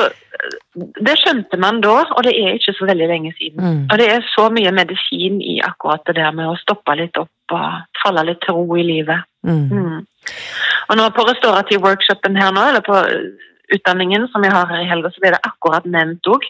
[1.00, 3.62] Det skjønte man da, og det er ikke så veldig lenge siden.
[3.64, 3.84] Mm.
[3.88, 7.56] Og det er så mye medisin i akkurat det der med å stoppe litt opp
[7.56, 9.24] og falle litt til ro i livet.
[9.48, 9.62] Mm.
[9.72, 10.02] Mm.
[10.90, 13.00] Og nå på restaurativ workshopen her nå, eller på
[13.74, 16.46] utdanningen som jeg har her i helga, så blir det akkurat nevnt òg.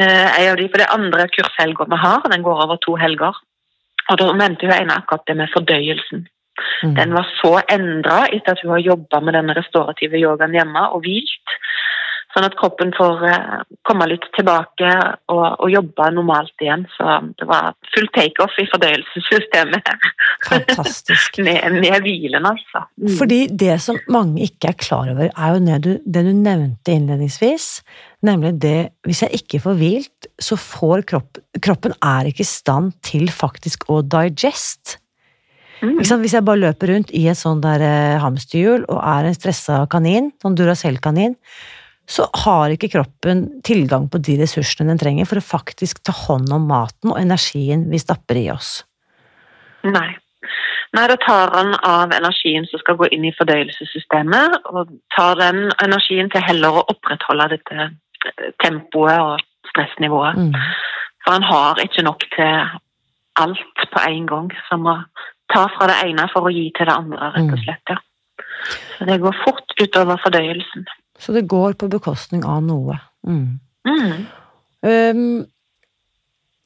[0.00, 3.36] Eh, av de, for det andre kurshelga vi har, den går over to helger.
[4.10, 6.26] Og da mente hun ene akkurat det med fordøyelsen.
[6.82, 6.94] Mm.
[6.98, 11.04] Den var så endra etter at hun har jobba med denne restaurative yogaen hjemme og
[11.06, 11.56] hvilt.
[12.32, 14.90] Sånn at kroppen får eh, komme litt tilbake
[15.32, 16.86] og, og jobbe normalt igjen.
[16.94, 20.14] Så det var full takeoff i fordøyelsessystemet her.
[20.46, 21.36] Fantastisk.
[21.46, 22.86] med, med hvilen, altså.
[22.96, 23.12] Mm.
[23.18, 26.96] Fordi det som mange ikke er klar over, er jo det du, det du nevnte
[26.96, 27.68] innledningsvis.
[28.24, 32.94] Nemlig det hvis jeg ikke får hvilt, så får kropp, kroppen er ikke i stand
[33.04, 34.96] til faktisk å digest.
[35.82, 35.98] Mm.
[35.98, 39.82] Hvis jeg bare løper rundt i et sånn der eh, hamsterhjul og er en stressa
[39.90, 41.34] kanin, sånn Duracell-kanin,
[42.12, 46.50] så har ikke kroppen tilgang på de ressursene den trenger for å faktisk ta hånd
[46.52, 48.82] om maten og energien vi stapper i oss.
[49.86, 50.10] Nei.
[50.92, 55.70] Nei, da tar han av energien som skal gå inn i fordøyelsessystemet, og tar den
[55.80, 60.36] energien til heller å opprettholde dette eh, tempoet og stressnivået.
[60.36, 60.52] Mm.
[61.24, 62.76] For han har ikke nok til
[63.40, 64.98] alt på en gang, som å
[65.54, 67.64] ta fra det ene for å gi til det andre, rett og Mm.
[67.64, 67.88] slett.
[67.88, 67.96] ja.
[68.98, 70.84] Så det går fort utover fordøyelsen.
[71.20, 72.98] Så det går på bekostning av noe.
[73.26, 73.58] Mm.
[73.86, 74.22] Mm.
[74.82, 75.26] Um,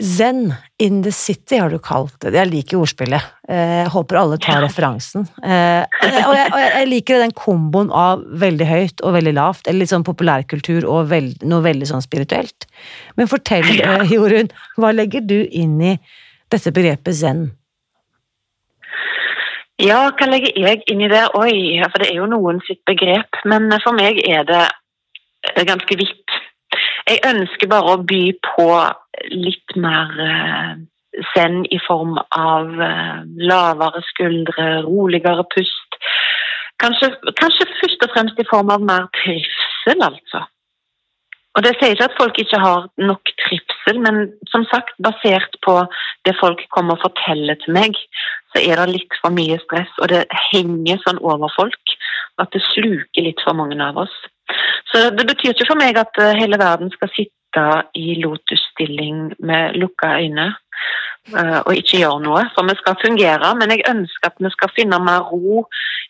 [0.02, 2.34] Zen in the city har du kalt det.
[2.36, 3.28] Jeg liker ordspillet.
[3.48, 5.24] Eh, Jeg håper alle tar referansen.
[5.40, 9.84] Eh, og jeg, og jeg, liker den komboen av veldig høyt og veldig lavt, eller
[9.84, 12.68] litt sånn populærkultur og veld, noe veldig sånn spirituelt.
[13.16, 15.94] Men fortell, eh, Jorunn, hva legger du inn i
[16.52, 17.46] dette begrepet zen?
[19.76, 21.26] Ja, hva legger jeg inn i det?
[21.36, 23.36] Oi, for det er jo noen sitt begrep.
[23.44, 26.36] Men for meg er det eh, ganske vidt.
[27.06, 28.68] Jeg ønsker bare å by på
[29.34, 30.72] litt mer eh,
[31.34, 33.20] zen i form av eh,
[33.52, 36.00] lavere skuldre, roligere pust.
[36.80, 40.46] Kanskje, kanskje først og fremst i form av mer trivsel, altså.
[41.56, 45.78] Og Det sier ikke at folk ikke har nok trivsel, men som sagt, basert på
[46.28, 47.96] det folk kommer og forteller til meg,
[48.52, 51.96] så er det litt for mye stress, og det henger sånn over folk
[52.42, 54.12] at det sluker litt for mange av oss.
[54.92, 57.64] Så det betyr ikke for meg at eh, hele verden skal sitte
[57.96, 60.50] i lotusstilling med lukka øyne
[61.34, 65.00] og ikke gjøre noe, for vi skal fungere, men jeg ønsker at vi skal finne
[65.02, 65.64] mer ro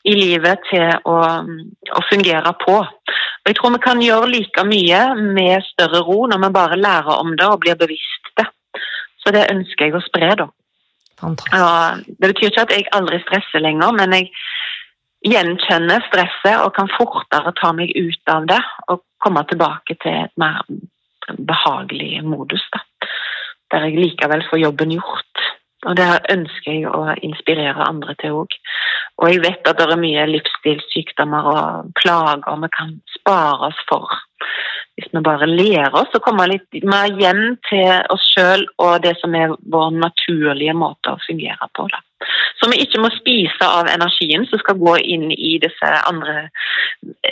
[0.05, 1.16] i livet til å,
[1.96, 2.76] å fungere på.
[2.85, 5.00] Og jeg tror vi kan gjøre like mye
[5.38, 8.46] med større ro når vi bare lærer om det og blir bevisst det.
[9.24, 10.50] Så det ønsker jeg å spre, da.
[11.16, 11.57] Fantastisk.
[11.57, 14.29] Ja, det betyr ikke at jeg aldri stresser lenger, men jeg
[15.26, 18.61] gjenkjenner stresset og kan fortere ta meg ut av det
[18.92, 20.61] og komme tilbake til et mer
[21.38, 22.62] behagelig modus.
[22.74, 22.83] Da.
[23.72, 25.46] Der jeg likevel får jobben gjort.
[25.87, 28.55] Og det ønsker jeg å inspirere andre til òg.
[29.22, 34.11] Og jeg vet at det er mye livsstilssykdommer og plager vi kan spare oss for.
[34.96, 39.14] Hvis vi bare lærer oss å komme litt mer hjem til oss sjøl og det
[39.20, 41.88] som er vår naturlige måte å fungere på.
[41.92, 42.00] Da.
[42.61, 46.48] Så vi ikke må spise av energien som skal gå inn i disse andre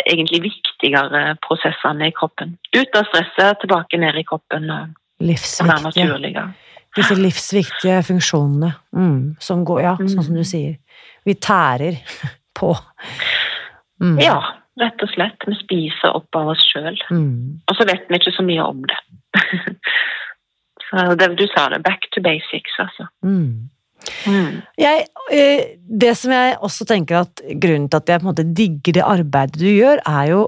[0.05, 2.59] egentlig viktigere prosessene i kroppen.
[2.77, 6.45] Ut av stresset, tilbake ned i kroppen og Livsviktige.
[6.95, 8.73] Disse livsviktige funksjonene.
[8.95, 10.77] Mm, som går, ja, sånn som du sier.
[11.27, 11.99] Vi tærer
[12.59, 12.75] på.
[14.03, 14.39] Mm, Ja,
[14.81, 15.47] rett og slett.
[15.47, 16.99] Vi spiser opp av oss sjøl.
[17.11, 17.61] Mm.
[17.67, 18.99] Og så vet vi ikke så mye om det.
[20.89, 21.83] så det, Du sa det.
[21.87, 23.09] Back to basics, altså.
[23.27, 23.71] Mm.
[24.29, 24.63] Mm.
[24.79, 25.63] Jeg, eh,
[26.01, 29.07] det som jeg også tenker at grunnen til at jeg på en måte digger det
[29.07, 30.43] arbeidet du gjør, er jo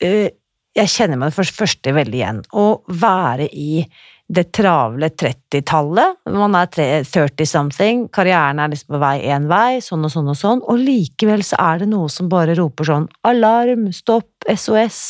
[0.00, 0.30] eh,
[0.78, 2.40] Jeg kjenner meg for det første veldig igjen.
[2.56, 3.84] Å være i
[4.32, 6.22] det travle 30-tallet.
[6.32, 6.70] Man er
[7.04, 11.44] 30-something, karrieren er liksom på vei én vei, sånn og sånn og sånn, og likevel
[11.44, 15.02] så er det noe som bare roper sånn alarm, stopp, SOS,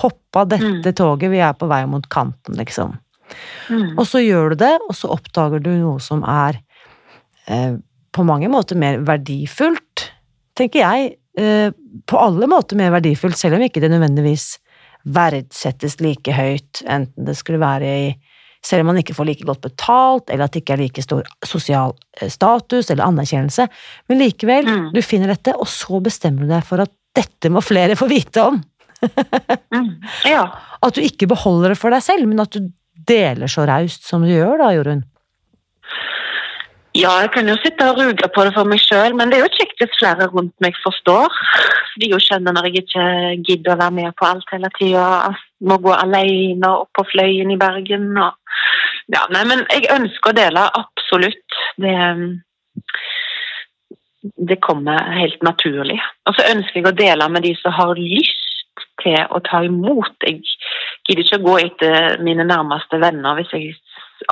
[0.00, 2.96] hopp av dette toget, vi er på vei mot kanten, liksom.
[3.68, 3.98] Mm.
[3.98, 6.62] Og så gjør du det, og så oppdager du noe som er
[7.50, 7.76] eh,
[8.14, 10.08] på mange måter mer verdifullt,
[10.56, 11.14] tenker jeg.
[11.36, 11.68] Eh,
[12.06, 14.54] på alle måter mer verdifullt, selv om ikke det nødvendigvis
[15.04, 18.14] verdsettes like høyt, enten det skulle være i
[18.64, 21.26] selv om man ikke får like godt betalt, eller at det ikke er like stor
[21.44, 21.90] sosial
[22.22, 23.66] eh, status eller anerkjennelse.
[24.08, 24.86] Men likevel, Mm.
[24.94, 28.40] du finner dette, og så bestemmer du deg for at dette må flere få vite
[28.40, 28.62] om.
[29.74, 29.90] Mm.
[30.24, 30.46] Ja.
[30.82, 32.70] At du ikke beholder det for deg selv, men at du
[33.06, 35.04] deler så raust som du gjør da, Jorunn.
[36.94, 39.42] Ja, jeg kan jo sitte og ruge på det for meg sjøl, men det er
[39.42, 41.34] jo kjekt hvis flere rundt meg forstår.
[41.98, 43.06] De jo skjønner når jeg ikke
[43.48, 45.06] gidder å være med på alt hele tida.
[45.66, 48.12] Må gå alene opp på Fløyen i Bergen.
[48.14, 48.38] Og...
[49.10, 51.58] Ja, nei, men jeg ønsker å dele, absolutt.
[51.82, 51.96] Det,
[54.52, 55.98] det kommer helt naturlig.
[56.30, 60.14] Og så ønsker jeg å dele med de som har lyst til å ta imot.
[60.22, 60.44] Jeg
[61.08, 63.74] gidder ikke å gå etter mine nærmeste venner hvis jeg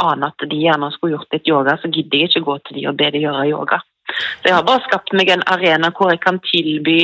[0.01, 2.87] aner at de gjerne skulle gjort litt yoga, så gidder jeg ikke gå til de
[2.91, 3.81] og be de gjøre yoga.
[4.13, 6.99] Så jeg har bare skapt meg en arena hvor jeg kan tilby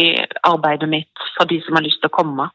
[0.46, 2.48] arbeidet mitt for de som har lyst til å komme.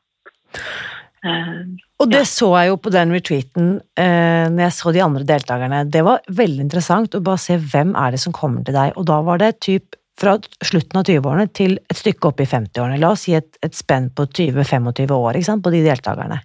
[1.24, 2.28] Uh, Og det Ja.
[2.28, 3.67] så jeg jo på den retreaten
[4.00, 5.89] uh, når jeg så de andre deltakerne.
[5.89, 8.98] Det var veldig interessant å bare se hvem er det som kommer til deg.
[8.98, 12.99] Og da var det typ fra slutten av 20-årene til et stykke opp i 50-årene.
[13.02, 16.41] La oss si et, et spenn på 20-25 år sant, på de deltakerne.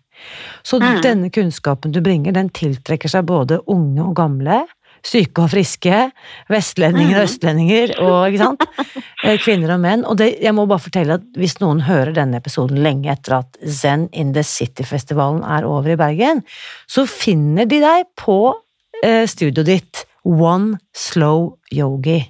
[0.64, 1.00] Så Mm.
[1.02, 4.64] denne kunnskapen du bringer, den tiltrekker seg både unge og gamle.
[5.04, 6.11] Syke og friske,
[6.50, 7.28] vestlendinger og Mhm.
[7.28, 8.64] østlendinger, og ikke sant?
[9.24, 10.04] Eh, kvinner og menn.
[10.07, 13.57] Og det, jeg må bare fortelle at hvis noen hører denne episoden lenge etter at
[13.66, 16.42] Zen in the City-festivalen er over i Bergen,
[16.88, 18.54] så finner de deg på
[19.02, 22.20] eh, studioet ditt One Slow Yogi.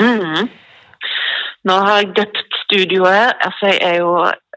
[0.00, 0.48] Mhm.
[1.66, 3.32] Nå har jeg døpt studioet.
[3.46, 4.12] Altså, jeg er jo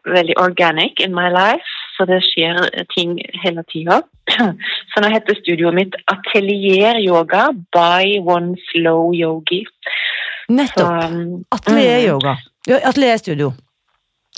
[0.06, 2.60] veldig organic in my life, så det skjer
[2.96, 4.02] ting hele tida.
[4.92, 9.66] Så nå heter studioet mitt Atelier Yoga by One Slow Yogi.
[9.66, 11.12] Så, Nettopp.
[11.12, 12.06] um, Atelier mm.
[12.08, 12.36] yoga.
[12.84, 13.52] Atelier studio.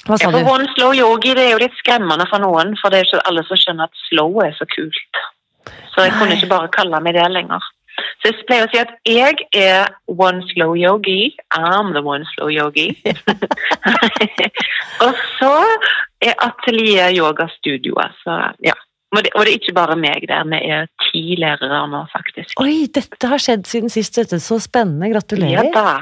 [0.08, 0.40] Hva sa du?
[0.48, 3.44] One Slow Yogi det er jo litt skremmende for noen, for det er ikke alle
[3.48, 5.22] som skjønner at slow er så kult.
[5.94, 7.68] Så jeg kunne ikke bare kalle meg det lenger.
[8.22, 11.32] Så jeg pleier å si at jeg er One Slow Yogi.
[11.58, 12.90] I'm the One Slow Yogi.
[15.06, 15.52] og så
[16.22, 18.16] er Atelier Yoga studioet.
[18.24, 18.76] Så ja.
[19.12, 22.56] Og det, og det er ikke bare meg der, vi er ti lærere nå, faktisk.
[22.64, 24.40] Oi, dette har skjedd siden sist, dette.
[24.40, 25.10] Så spennende.
[25.12, 25.68] Gratulerer.
[25.68, 25.98] Ja da.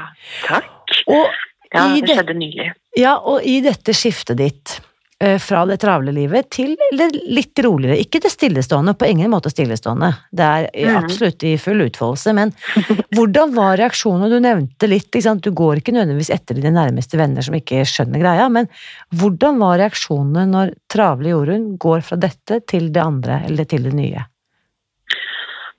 [0.46, 0.70] Takk.
[1.10, 1.26] Og
[1.72, 2.72] Ja, det det- skjedde nylig.
[2.98, 4.80] Ja, og i dette skiftet ditt
[5.20, 10.14] fra det travle livet til det litt roligere, ikke det stillestående, på ingen måte stillestående,
[10.32, 10.96] det er Mhm.
[11.04, 12.52] absolutt i full utfoldelse, men
[13.14, 14.30] hvordan var reaksjonen?
[14.32, 18.48] Du nevnte litt, du går ikke nødvendigvis etter dine nærmeste venner som ikke skjønner greia,
[18.48, 18.68] men
[19.14, 23.92] hvordan var reaksjonene når travle Jorunn går fra dette til det andre, eller til det
[23.92, 24.24] nye?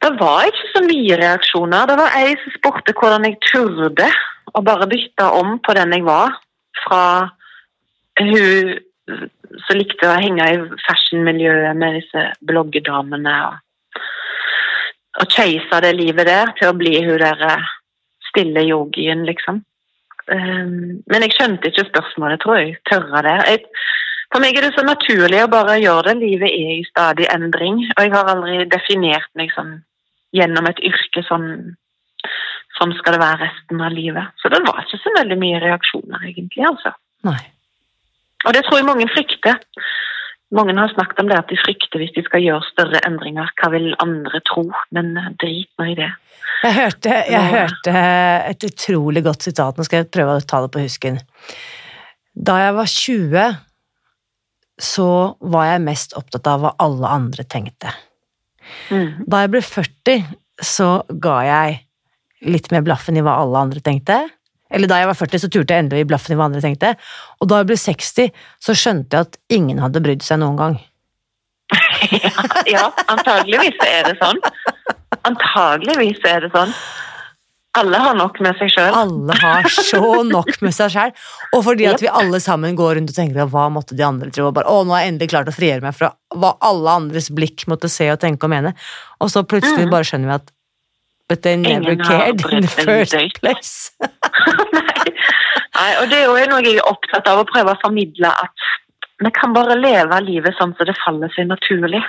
[0.01, 1.87] Det var ikke så mye reaksjoner.
[1.87, 4.07] Det var ei som spurte hvordan jeg turde
[4.57, 6.33] å bare bytte om på den jeg var.
[6.85, 7.03] Fra
[8.19, 8.79] hun
[9.65, 14.01] som likte jeg å henge i fashionmiljøet med disse bloggedamene og,
[15.21, 17.67] og chase det livet der, til å bli hun der eh,
[18.31, 19.61] stille yogien, liksom.
[20.31, 22.77] Um, men jeg skjønte ikke spørsmålet, tror jeg.
[22.87, 23.37] Tørre det.
[23.49, 23.65] Jeg,
[24.31, 26.21] for meg er det så naturlig å bare gjøre det.
[26.21, 27.81] Livet er i stadig endring.
[27.97, 29.79] Og jeg har aldri definert meg sånn
[30.35, 31.47] gjennom et yrke sånn
[32.77, 34.31] Sånn skal det være resten av livet.
[34.41, 36.63] Så det var ikke så veldig mye reaksjoner, egentlig.
[36.65, 36.93] altså.
[37.27, 37.41] Nei.
[38.45, 39.59] Og det tror jeg mange frykter.
[40.51, 43.51] Mange har snakket om det at de frykter hvis de skal gjøre større endringer.
[43.59, 44.65] Hva vil andre tro?
[44.95, 46.09] Men eh, drit nå i det.
[46.61, 47.93] Jeg hørte, jeg hørte
[48.51, 51.17] et utrolig godt sitat, nå skal jeg prøve å ta det på husken.
[52.37, 53.55] Da jeg var 20,
[54.81, 55.07] så
[55.53, 57.95] var jeg mest opptatt av hva alle andre tenkte.
[58.93, 59.25] Mm.
[59.25, 60.27] Da jeg ble 40,
[60.61, 60.91] så
[61.23, 61.81] ga jeg
[62.45, 64.21] litt mer blaffen i hva alle andre tenkte.
[64.71, 66.63] Eller da jeg var 40, så turte jeg endelig å gi blaffen i hva andre
[66.63, 66.93] tenkte.
[67.43, 68.31] Og da jeg ble 60,
[68.63, 70.79] så skjønte jeg at ingen hadde brydd seg noen gang.
[72.75, 74.39] ja, antageligvis er det sånn.
[75.27, 76.73] Antageligvis er det sånn.
[77.79, 78.95] Alle har nok med seg sjøl.
[78.99, 81.13] Alle har så nok med seg sjøl.
[81.55, 84.49] Og fordi at vi alle sammen går rundt og tenker hva måtte de andre tro,
[84.49, 87.29] og bare å, nå har jeg endelig klart å frigjøre meg fra hva alle andres
[87.31, 88.73] blikk måtte se og tenke og mene.
[89.23, 89.93] Og så plutselig Mm.
[89.93, 90.51] bare skjønner vi at
[91.31, 93.91] But they never Ingen cared in the first place.
[94.01, 94.09] Nei.
[95.77, 98.65] Nei, og det er jo noe jeg er opptatt av å prøve å formidle at
[99.23, 102.01] vi kan bare leve livet sånn som det faller seg naturlig.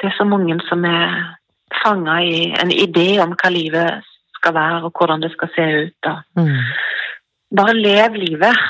[0.00, 1.14] Det er så mange som er
[1.84, 4.10] fanga i en idé om hva livet
[4.40, 6.10] skal være, og hvordan det skal se ut.
[6.34, 6.58] Mm.
[7.62, 8.66] Bare lev livet.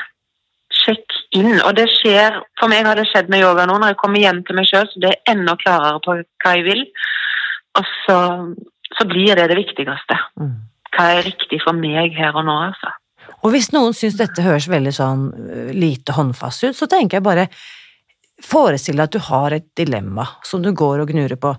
[0.84, 1.54] Sjekk inn.
[1.62, 4.44] Og det skjer For meg har det skjedd med yoga nå, når jeg kommer hjem
[4.44, 6.84] til meg sjøl, så det er enda klarere på hva jeg vil.
[7.80, 8.18] Og så,
[8.98, 10.18] så blir det det viktigste.
[10.40, 10.54] Mm.
[10.96, 12.92] Hva er riktig for meg her og nå, altså.
[13.44, 17.26] Og hvis noen syns dette høres veldig sånn øh, lite håndfast ut, så tenker jeg
[17.26, 17.50] bare
[18.44, 21.54] Forestill deg at du har et dilemma som du går og gnurer på.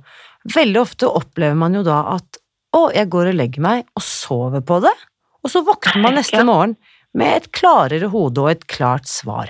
[0.53, 2.37] Veldig ofte opplever man jo da at
[2.77, 4.91] å, jeg går og legger meg og sover på det,
[5.41, 6.75] og så våkner man neste morgen
[7.17, 9.49] med et klarere hode og et klart svar.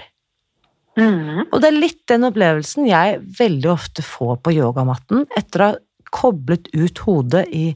[0.96, 1.50] Mm.
[1.52, 5.78] Og det er litt den opplevelsen jeg veldig ofte får på yogamatten etter å ha
[6.16, 7.70] koblet ut hodet i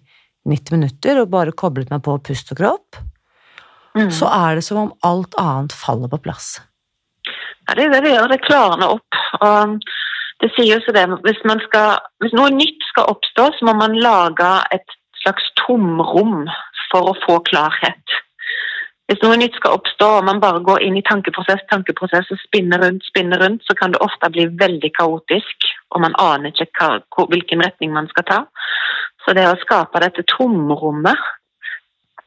[0.49, 2.99] 90 minutter og bare koblet meg på pust og kropp,
[3.97, 4.09] mm.
[4.13, 6.55] så er det som om alt annet faller på plass.
[7.67, 8.31] Ja, det er det det gjør.
[8.31, 9.19] Det klarner opp.
[9.41, 9.77] Og
[10.41, 13.75] det sier jo så det, hvis, man skal, hvis noe nytt skal oppstå, så må
[13.77, 16.47] man lage et slags tomrom
[16.89, 18.17] for å få klarhet.
[19.11, 22.79] Hvis noe nytt skal oppstå, og man bare går inn i tankeprosess, tankeprosess og spinner
[22.79, 27.25] rundt, spinner rundt, så kan det ofte bli veldig kaotisk, og man aner ikke hva,
[27.33, 28.37] hvilken retning man skal ta.
[29.25, 31.19] Så det å skape dette tomrommet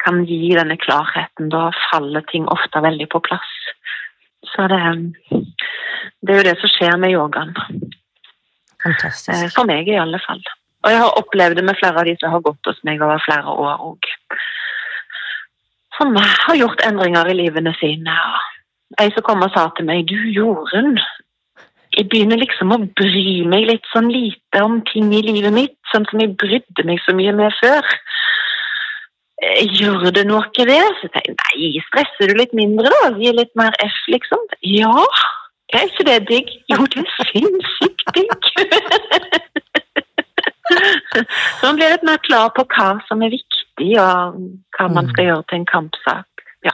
[0.04, 1.48] kan gi denne klarheten.
[1.54, 3.54] Da faller ting ofte veldig på plass.
[4.52, 4.82] Så det,
[6.20, 7.56] det er jo det som skjer med yogaen.
[8.84, 9.56] Fantastisk.
[9.56, 10.44] For meg i alle fall.
[10.84, 13.22] Og jeg har opplevd det med flere av de som har gått hos meg over
[13.24, 14.10] flere år òg.
[15.96, 18.16] Som har gjort endringer i livene sine.
[19.00, 20.96] Ei som kom og sa til meg Du, Jorunn.
[21.94, 26.07] Jeg begynner liksom å bry meg litt sånn lite om ting i livet mitt, sånn
[26.11, 27.87] som jeg brydde meg så mye med før.
[29.78, 30.80] Gjør det noe det?
[30.98, 33.14] Så jeg nei, stresser du litt mindre da?
[33.20, 34.42] Gi litt mer F, liksom?
[34.66, 35.07] Ja.
[35.74, 36.50] Er ikke det digg?
[36.70, 38.52] Jo, det er sinnssykt digg.
[41.61, 44.38] Så man blir litt mer klar på hva som er viktig, og
[44.79, 46.44] hva man skal gjøre til en kampsak.
[46.66, 46.72] Ja.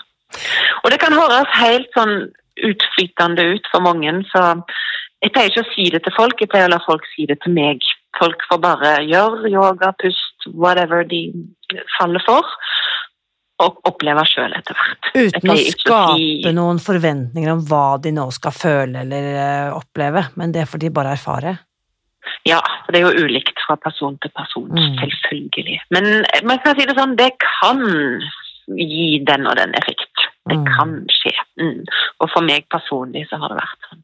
[0.85, 2.15] Og det kan høres helt sånn
[2.61, 4.45] utflytende ut for mange, så
[5.21, 7.39] jeg pleier ikke å si det til folk, jeg pleier å la folk si det
[7.45, 7.83] til meg.
[8.19, 11.23] Folk får bare gjøre yoga, pust, whatever de
[11.99, 12.47] faller for,
[13.61, 15.11] og oppleve sjøl etter hvert.
[15.13, 20.25] Uten å skape si- noen forventninger om hva de nå skal føle eller eh, oppleve,
[20.41, 21.59] men det får de bare erfare.
[22.47, 24.97] Ja, for det er jo ulikt fra person til person, Mm.
[25.01, 25.81] selvfølgelig.
[25.91, 27.81] Men man kan si det sånn, det kan
[28.77, 30.27] gi den og den effekt.
[30.49, 30.67] Det Mm.
[30.67, 31.33] kan skje.
[31.59, 31.85] Mm.
[32.21, 34.03] Og for meg personlig så har det vært sånn.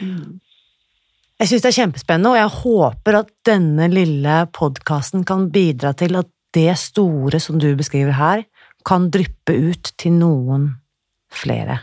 [0.00, 0.40] Mm.
[1.40, 6.16] Jeg syns det er kjempespennende, og jeg håper at denne lille podkasten kan bidra til
[6.16, 8.44] at det store som du beskriver her,
[8.86, 10.76] kan dryppe ut til noen
[11.32, 11.80] flere.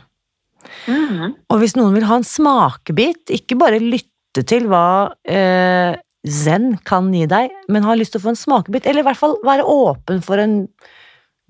[0.88, 1.34] Mm.
[1.50, 4.08] Og hvis noen vil ha en smakebit, ikke bare lytte
[4.40, 8.88] til hva eh, zen kan gi deg, men har lyst til å få en smakebit,
[8.88, 10.64] eller i hvert fall være åpen for en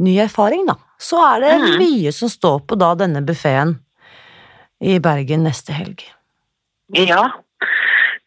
[0.01, 1.69] ny erfaring, da, så er det mm.
[1.81, 3.75] mye som står på da denne buffeen
[4.81, 6.01] i Bergen neste helg.
[6.97, 7.27] Ja,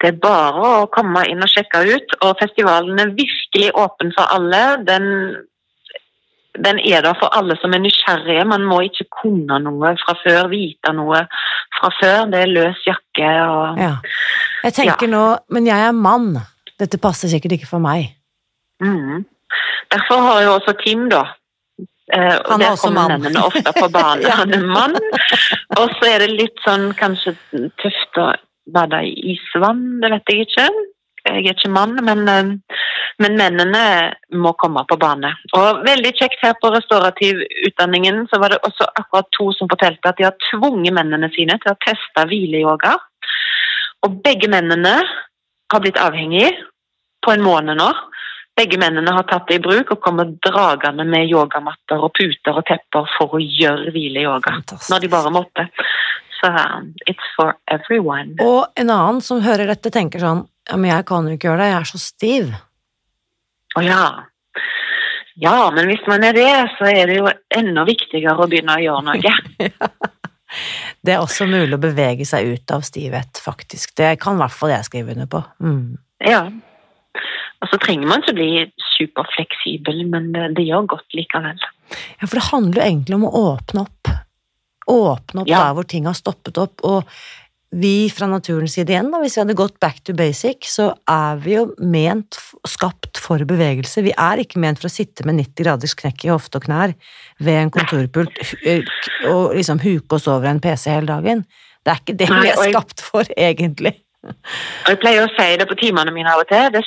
[0.02, 4.30] det er bare å komme inn og sjekke ut, og festivalen er virkelig åpen for
[4.34, 4.62] alle.
[4.86, 5.06] Den,
[6.58, 8.44] den er der for alle som er nysgjerrige.
[8.46, 11.24] Man må ikke kunne noe fra før, vite noe
[11.78, 12.26] fra før.
[12.30, 13.94] Det er løs jakke og Ja.
[14.64, 16.36] Jeg tenker nå, men jeg er mann,
[16.80, 18.14] dette passer sikkert ikke for meg.
[18.80, 19.24] Mm.
[19.92, 21.24] Derfor har jo også Tim, da.
[22.12, 24.24] Eh, og Han er der kommer mennene ofte på banen.
[24.28, 24.38] Ja.
[24.40, 24.96] Han er mann.
[25.78, 27.34] Og så er det litt sånn kanskje
[27.82, 28.32] tøft å
[28.74, 30.68] bade i isvann, det vet jeg ikke.
[31.24, 32.78] Jeg er ikke mann, men, eh,
[33.22, 33.82] men mennene
[34.34, 35.30] må komme på bane.
[35.56, 40.20] Og veldig kjekt her på restaurativutdanningen så var det også akkurat to som fortalte at
[40.20, 42.96] de har tvunget mennene sine til å teste hvileyoga.
[44.04, 44.96] Og begge mennene
[45.72, 46.52] har blitt avhengige
[47.24, 47.92] på en måned nå.
[48.54, 52.66] Begge mennene har tatt det i bruk og kommer dragende med yogamatter og puter og
[52.68, 54.60] tepper for å gjøre hvileyoga
[54.92, 55.66] når de bare måtte.
[56.38, 58.36] Så um, it's for everyone.
[58.44, 61.60] Og en annen som hører dette, tenker sånn Ja, men jeg kan jo ikke gjøre
[61.64, 62.54] det, jeg er så stiv.
[63.74, 64.04] Å ja.
[65.42, 67.26] Ja, men hvis man er det, så er det jo
[67.58, 69.32] enda viktigere å begynne å gjøre noe.
[71.04, 73.90] Det er også mulig å bevege seg ut av stivhet, faktisk.
[73.98, 75.40] Det kan i hvert fall jeg skrive under på.
[75.58, 75.96] Mm.
[76.22, 76.44] Ja.
[77.58, 78.50] Og så trenger man ikke bli
[78.94, 81.58] superfleksibel, men det, det gjør godt likevel.
[81.90, 84.12] Ja, for det handler jo egentlig om å åpne opp.
[84.94, 85.64] Åpne opp Ja.
[85.66, 86.84] der hvor ting har stoppet opp.
[86.86, 87.10] Og
[87.74, 91.40] vi fra naturens side igjen, da, hvis vi hadde gått back to basic, så er
[91.42, 94.04] vi jo ment, skapt for bevegelse.
[94.06, 96.94] Vi er ikke ment for å sitte med 90 graders knekk i hofte og knær
[97.42, 98.38] ved en kontorpult
[99.30, 101.44] og liksom huke oss over en PC hele dagen.
[101.84, 103.96] Det er ikke det vi er skapt for, egentlig.
[104.24, 106.70] Og jeg pleier å si det på timene mine av og til.
[106.72, 106.84] Det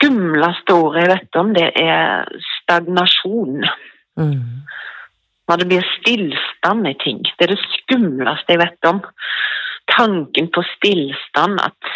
[0.00, 3.68] skumleste ordet jeg vet om, det er stagnasjon.
[4.18, 4.40] Mm.
[5.50, 7.22] Når det blir stillstand i ting.
[7.36, 9.04] Det er det skumleste jeg vet om.
[9.96, 11.92] Tanken på stillstand, at,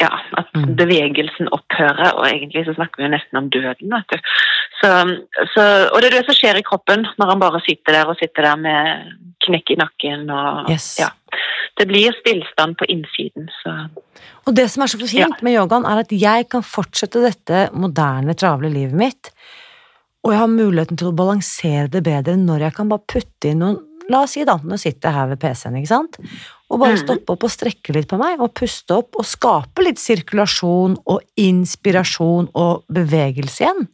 [0.00, 0.76] ja, at Mm.
[0.76, 4.18] bevegelsen opphører, og egentlig så snakker vi jo nesten om døden, vet du.
[4.80, 4.90] Så,
[5.54, 8.16] så, og det er det som skjer i kroppen når han bare sitter der og
[8.16, 9.10] sitter der med
[9.44, 10.96] knekk i nakken og Yes.
[11.00, 11.10] ja.
[11.76, 13.88] Det blir stillstand på innsiden, så
[14.46, 18.34] Og det som er så fint med yogaen, er at jeg kan fortsette dette moderne,
[18.34, 19.30] travle livet mitt,
[20.24, 23.62] og jeg har muligheten til å balansere det bedre når jeg kan bare putte inn
[23.62, 23.78] noen
[24.10, 26.18] La oss si da, nå sitter jeg her ved PC-en, ikke sant,
[26.70, 27.02] og bare Mhm.
[27.04, 31.20] stoppe opp og strekke litt på meg, og puste opp, og skape litt sirkulasjon og
[31.38, 33.88] inspirasjon og bevegelse igjen.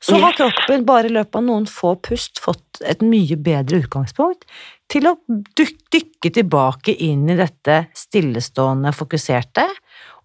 [0.00, 4.46] Så har kroppen bare i løpet av noen få pust fått et mye bedre utgangspunkt
[4.88, 9.66] til å dykke tilbake inn i dette stillestående, fokuserte,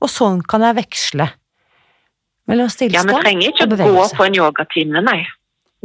[0.02, 1.28] og sånn kan jeg veksle
[2.48, 5.26] mellom Ja, stillstand vi trenger ikke å gå på en yogatime, nei.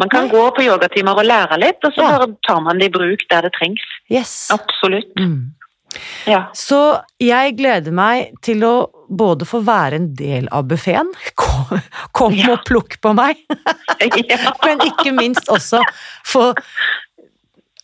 [0.01, 2.27] Man kan gå på yogatimer og lære litt, og så Ja.
[2.49, 3.83] tar man det i bruk der det trengs.
[4.11, 4.49] Yes.
[4.51, 5.13] Absolutt.
[5.21, 5.53] Mm.
[6.27, 6.45] Ja.
[6.55, 8.75] Så jeg gleder meg til å
[9.11, 11.81] både få være en del av buffeen, kom,
[12.15, 12.53] kom Ja.
[12.53, 13.37] og plukk på meg,
[14.65, 15.83] men ikke minst også
[16.25, 16.53] få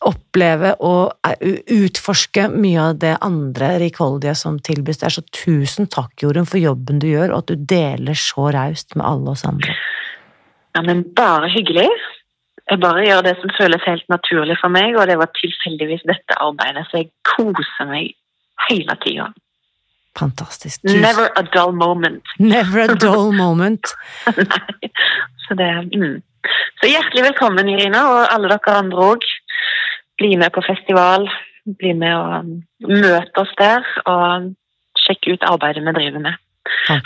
[0.07, 5.11] oppleve og eh, utforske mye av det andre rikholdige som tilbys der.
[5.15, 9.07] Så tusen takk, Jorunn, for jobben du gjør, og at du deler så raust med
[9.09, 9.75] alle oss andre.
[10.77, 11.89] Ja, men bare hyggelig.
[12.71, 16.37] Jeg bare gjør det som føles helt naturlig for meg, og det var tilfeldigvis dette
[16.43, 18.11] arbeidet, så jeg koser meg
[18.67, 19.31] hele tida.
[20.19, 20.83] Fantastisk.
[20.83, 21.01] Tusen.
[21.01, 22.29] Never a dull moment.
[22.55, 23.95] Never a dull moment.
[24.37, 24.93] Nei,
[25.47, 26.21] så det mm.
[26.81, 29.25] Så hjertelig velkommen, Irina, og alle dere andre òg.
[30.21, 31.25] Bli med på festival.
[31.81, 32.53] Bli med og
[32.87, 34.53] møte oss der, og
[35.07, 36.43] sjekke ut arbeidet vi driver med.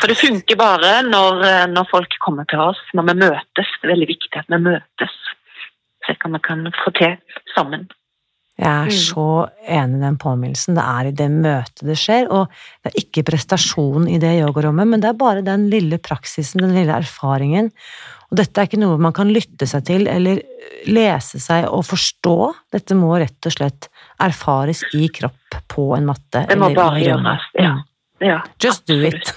[0.01, 3.73] For det funker bare når, når, folk kommer til oss, når vi møtes.
[3.81, 5.17] Det er veldig viktig at vi møtes.
[6.07, 7.17] Se hva vi kan få til
[7.55, 7.89] sammen.
[8.61, 8.97] Jeg er mm.
[9.01, 9.27] så
[9.73, 10.77] enig i den påminnelsen.
[10.77, 12.51] Det er i det møtet det skjer, og
[12.83, 16.77] det er ikke prestasjon i det yogarommet, men det er bare den lille praksisen, den
[16.77, 17.71] lille erfaringen.
[18.31, 20.43] Og dette er ikke noe man kan lytte seg til eller
[20.93, 22.37] lese seg og forstå.
[22.77, 23.89] Dette må rett og slett
[24.23, 26.45] erfares i kropp på en matte.
[26.47, 27.79] Det må bare gjøres, ja.
[28.21, 28.43] Ja.
[28.63, 29.35] Just do it.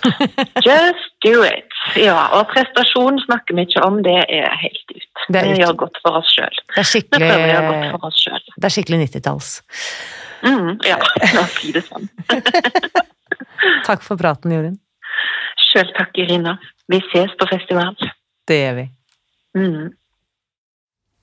[0.65, 1.71] Just do it.
[1.95, 5.07] Ja, og prestasjon snakker vi ikke om, det er helt ut.
[5.29, 6.59] Det, det gjør godt for oss sjøl.
[6.73, 7.29] Det er skikkelig,
[8.57, 9.49] det er skikkelig 90-talls.
[10.43, 12.11] Mm, ja, la oss si det sånn.
[13.87, 14.77] takk for praten, Jorunn.
[15.69, 16.57] Sjøl takk, Irina.
[16.91, 17.95] Vi ses på festival.
[18.47, 18.87] Det gjør vi.
[19.55, 19.91] Mm.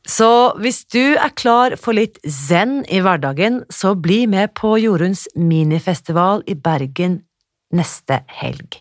[0.09, 5.27] Så hvis du er klar for litt zen i hverdagen, så bli med på Jorunns
[5.37, 7.21] minifestival i Bergen
[7.77, 8.81] neste helg.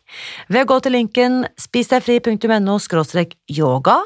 [0.50, 2.78] Ved å gå til linken spisdegfri.no
[3.50, 3.98] yoga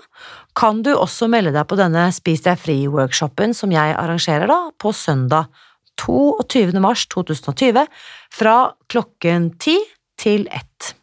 [0.58, 4.92] kan du også melde deg på denne Spis deg fri-workshopen som jeg arrangerer da på
[4.94, 5.50] søndag
[6.02, 6.74] 22.
[6.84, 7.88] mars 2020
[8.34, 8.58] fra
[8.92, 9.80] klokken 10
[10.20, 10.94] til 1.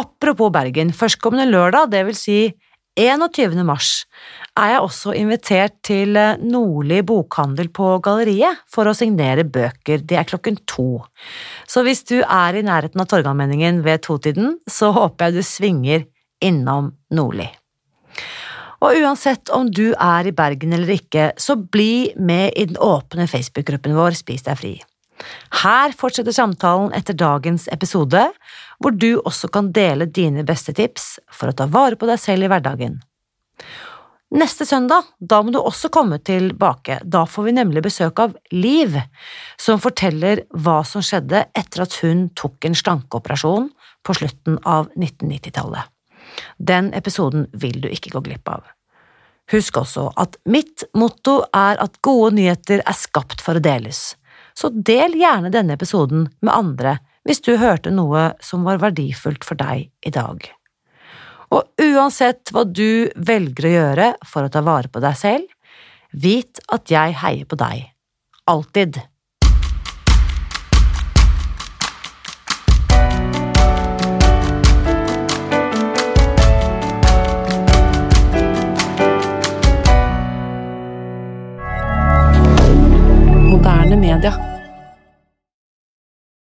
[0.00, 2.38] Apropos Bergen, førstkommende lørdag, det vil si
[3.00, 3.64] 21.
[3.64, 4.04] mars,
[4.58, 10.02] er jeg også invitert til eh, Nordli bokhandel på Galleriet for å signere bøker.
[10.02, 11.04] Det er klokken to.
[11.70, 16.06] Så hvis du er i nærheten av Torgallmenningen ved totiden, så håper jeg du svinger
[16.44, 17.48] innom Nordli.
[18.80, 23.28] Og uansett om du er i Bergen eller ikke, så bli med i den åpne
[23.28, 24.72] Facebook-gruppen vår Spis deg fri.
[25.60, 28.22] Her fortsetter samtalen etter dagens episode,
[28.80, 32.46] hvor du også kan dele dine beste tips for å ta vare på deg selv
[32.46, 32.96] i hverdagen.
[34.30, 38.94] Neste søndag, da må du også komme tilbake, da får vi nemlig besøk av Liv,
[39.58, 43.66] som forteller hva som skjedde etter at hun tok en slankeoperasjon
[44.06, 45.90] på slutten av 1990-tallet.
[46.62, 48.62] Den episoden vil du ikke gå glipp av.
[49.50, 54.12] Husk også at mitt motto er at gode nyheter er skapt for å deles
[54.60, 59.60] så del gjerne denne episoden med andre hvis du hørte noe som var verdifullt for
[59.60, 60.48] deg i dag.
[61.50, 65.48] Og uansett hva du velger å gjøre for å ta vare på deg selv,
[66.12, 67.88] vit at jeg heier på deg.
[68.50, 69.00] Alltid.